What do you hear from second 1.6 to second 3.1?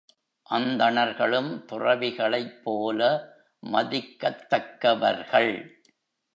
துறவிகளைப் போல